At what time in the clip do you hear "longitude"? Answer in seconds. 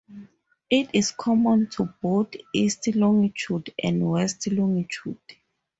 2.95-3.71, 4.51-5.19